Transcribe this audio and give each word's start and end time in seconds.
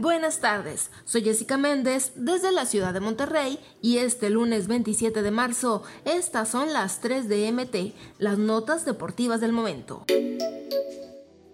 Buenas 0.00 0.38
tardes, 0.38 0.92
soy 1.04 1.22
Jessica 1.22 1.56
Méndez 1.56 2.12
desde 2.14 2.52
la 2.52 2.66
ciudad 2.66 2.94
de 2.94 3.00
Monterrey 3.00 3.58
y 3.82 3.98
este 3.98 4.30
lunes 4.30 4.68
27 4.68 5.22
de 5.22 5.30
marzo 5.32 5.82
estas 6.04 6.48
son 6.48 6.72
las 6.72 7.00
3 7.00 7.28
de 7.28 7.50
MT, 7.50 8.20
las 8.20 8.38
notas 8.38 8.84
deportivas 8.84 9.40
del 9.40 9.50
momento. 9.50 10.04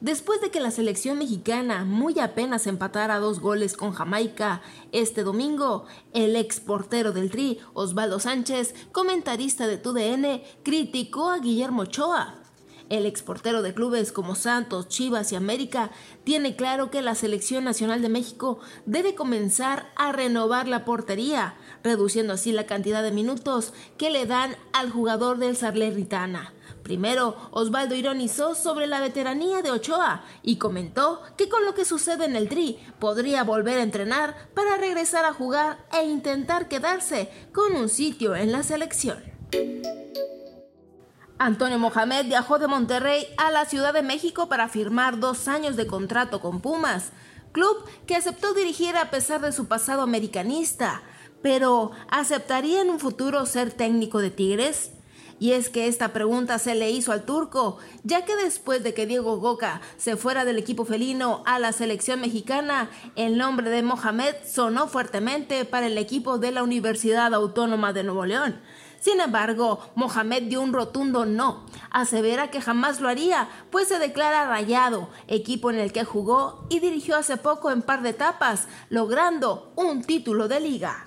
Después 0.00 0.40
de 0.40 0.52
que 0.52 0.60
la 0.60 0.70
selección 0.70 1.18
mexicana 1.18 1.84
muy 1.84 2.20
apenas 2.20 2.68
empatara 2.68 3.18
dos 3.18 3.40
goles 3.40 3.76
con 3.76 3.92
Jamaica 3.92 4.62
este 4.92 5.24
domingo, 5.24 5.86
el 6.12 6.36
ex 6.36 6.60
portero 6.60 7.10
del 7.10 7.32
Tri, 7.32 7.58
Osvaldo 7.74 8.20
Sánchez, 8.20 8.72
comentarista 8.92 9.66
de 9.66 9.78
TUDN, 9.78 10.42
criticó 10.62 11.32
a 11.32 11.40
Guillermo 11.40 11.82
Ochoa 11.82 12.37
el 12.88 13.06
exportero 13.06 13.62
de 13.62 13.74
clubes 13.74 14.12
como 14.12 14.34
Santos, 14.34 14.88
Chivas 14.88 15.32
y 15.32 15.36
América 15.36 15.90
tiene 16.24 16.56
claro 16.56 16.90
que 16.90 17.02
la 17.02 17.14
Selección 17.14 17.64
Nacional 17.64 18.02
de 18.02 18.08
México 18.08 18.60
debe 18.86 19.14
comenzar 19.14 19.90
a 19.96 20.12
renovar 20.12 20.68
la 20.68 20.84
portería, 20.84 21.54
reduciendo 21.82 22.32
así 22.32 22.52
la 22.52 22.66
cantidad 22.66 23.02
de 23.02 23.12
minutos 23.12 23.72
que 23.96 24.10
le 24.10 24.26
dan 24.26 24.56
al 24.72 24.90
jugador 24.90 25.38
del 25.38 25.56
Sarlerritana. 25.56 26.52
Primero, 26.82 27.36
Osvaldo 27.50 27.94
ironizó 27.94 28.54
sobre 28.54 28.86
la 28.86 29.00
veteranía 29.00 29.60
de 29.60 29.70
Ochoa 29.70 30.24
y 30.42 30.56
comentó 30.56 31.20
que 31.36 31.48
con 31.48 31.64
lo 31.64 31.74
que 31.74 31.84
sucede 31.84 32.24
en 32.24 32.34
el 32.34 32.48
Tri 32.48 32.78
podría 32.98 33.44
volver 33.44 33.78
a 33.78 33.82
entrenar 33.82 34.48
para 34.54 34.76
regresar 34.78 35.26
a 35.26 35.34
jugar 35.34 35.86
e 35.92 36.06
intentar 36.06 36.68
quedarse 36.68 37.30
con 37.52 37.76
un 37.76 37.90
sitio 37.90 38.34
en 38.34 38.52
la 38.52 38.62
selección. 38.62 39.22
Antonio 41.38 41.78
Mohamed 41.78 42.26
viajó 42.26 42.58
de 42.58 42.66
Monterrey 42.66 43.26
a 43.36 43.52
la 43.52 43.64
Ciudad 43.64 43.94
de 43.94 44.02
México 44.02 44.48
para 44.48 44.68
firmar 44.68 45.20
dos 45.20 45.46
años 45.46 45.76
de 45.76 45.86
contrato 45.86 46.40
con 46.40 46.60
Pumas, 46.60 47.12
club 47.52 47.76
que 48.06 48.16
aceptó 48.16 48.54
dirigir 48.54 48.96
a 48.96 49.10
pesar 49.10 49.40
de 49.40 49.52
su 49.52 49.68
pasado 49.68 50.02
americanista. 50.02 51.02
Pero, 51.40 51.92
¿aceptaría 52.10 52.80
en 52.80 52.90
un 52.90 52.98
futuro 52.98 53.46
ser 53.46 53.70
técnico 53.70 54.18
de 54.18 54.30
Tigres? 54.30 54.90
Y 55.38 55.52
es 55.52 55.70
que 55.70 55.86
esta 55.86 56.12
pregunta 56.12 56.58
se 56.58 56.74
le 56.74 56.90
hizo 56.90 57.12
al 57.12 57.24
turco, 57.24 57.78
ya 58.02 58.24
que 58.24 58.34
después 58.34 58.82
de 58.82 58.92
que 58.92 59.06
Diego 59.06 59.38
Goca 59.38 59.80
se 59.96 60.16
fuera 60.16 60.44
del 60.44 60.58
equipo 60.58 60.84
felino 60.84 61.44
a 61.46 61.60
la 61.60 61.70
selección 61.70 62.20
mexicana, 62.20 62.90
el 63.14 63.38
nombre 63.38 63.70
de 63.70 63.84
Mohamed 63.84 64.34
sonó 64.44 64.88
fuertemente 64.88 65.64
para 65.64 65.86
el 65.86 65.96
equipo 65.96 66.38
de 66.38 66.50
la 66.50 66.64
Universidad 66.64 67.32
Autónoma 67.32 67.92
de 67.92 68.02
Nuevo 68.02 68.26
León. 68.26 68.60
Sin 69.00 69.20
embargo, 69.20 69.80
Mohamed 69.94 70.44
dio 70.44 70.60
un 70.60 70.72
rotundo 70.72 71.24
no. 71.24 71.66
Asevera 71.90 72.50
que 72.50 72.60
jamás 72.60 73.00
lo 73.00 73.08
haría, 73.08 73.48
pues 73.70 73.88
se 73.88 73.98
declara 73.98 74.46
rayado, 74.46 75.08
equipo 75.26 75.70
en 75.70 75.78
el 75.78 75.92
que 75.92 76.04
jugó 76.04 76.66
y 76.68 76.80
dirigió 76.80 77.16
hace 77.16 77.36
poco 77.36 77.70
en 77.70 77.82
par 77.82 78.02
de 78.02 78.10
etapas, 78.10 78.68
logrando 78.90 79.72
un 79.76 80.02
título 80.02 80.48
de 80.48 80.60
liga. 80.60 81.04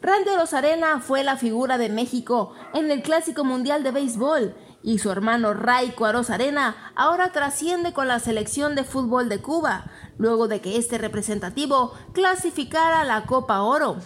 Randy 0.00 0.30
Arena 0.52 1.00
fue 1.00 1.22
la 1.22 1.36
figura 1.36 1.78
de 1.78 1.88
México 1.88 2.54
en 2.74 2.90
el 2.90 3.02
Clásico 3.02 3.44
Mundial 3.44 3.84
de 3.84 3.92
Béisbol 3.92 4.54
y 4.82 4.98
su 4.98 5.12
hermano 5.12 5.54
Raico 5.54 6.06
Arena 6.06 6.92
ahora 6.96 7.30
trasciende 7.30 7.92
con 7.92 8.08
la 8.08 8.18
selección 8.18 8.74
de 8.74 8.82
fútbol 8.82 9.28
de 9.28 9.40
Cuba, 9.40 9.84
luego 10.18 10.48
de 10.48 10.60
que 10.60 10.76
este 10.76 10.98
representativo 10.98 11.92
clasificara 12.12 13.04
la 13.04 13.26
Copa 13.26 13.62
Oro. 13.62 13.98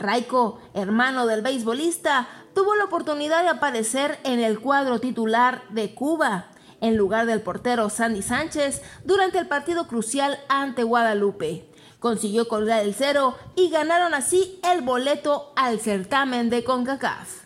Raico, 0.00 0.58
hermano 0.74 1.26
del 1.26 1.42
beisbolista, 1.42 2.26
tuvo 2.54 2.74
la 2.74 2.84
oportunidad 2.84 3.42
de 3.42 3.50
aparecer 3.50 4.18
en 4.24 4.40
el 4.40 4.58
cuadro 4.58 4.98
titular 4.98 5.62
de 5.70 5.94
Cuba, 5.94 6.50
en 6.80 6.96
lugar 6.96 7.26
del 7.26 7.42
portero 7.42 7.90
Sandy 7.90 8.22
Sánchez, 8.22 8.82
durante 9.04 9.38
el 9.38 9.46
partido 9.46 9.86
crucial 9.86 10.38
ante 10.48 10.82
Guadalupe. 10.82 11.68
Consiguió 12.00 12.48
colgar 12.48 12.82
el 12.82 12.94
cero 12.94 13.36
y 13.54 13.68
ganaron 13.68 14.14
así 14.14 14.58
el 14.72 14.80
boleto 14.80 15.52
al 15.54 15.78
certamen 15.78 16.48
de 16.48 16.64
CONCACAF. 16.64 17.44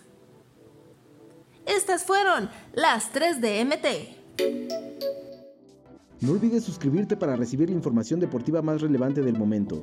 Estas 1.67 2.05
fueron 2.05 2.51
las 2.73 3.11
3 3.11 3.41
de 3.41 3.65
MT. 3.65 3.87
No 6.21 6.33
olvides 6.33 6.65
suscribirte 6.65 7.17
para 7.17 7.37
recibir 7.37 7.69
la 7.69 7.77
información 7.77 8.21
deportiva 8.21 8.63
más 8.63 8.81
relevante 8.81 9.23
del 9.23 9.37
momento. 9.37 9.83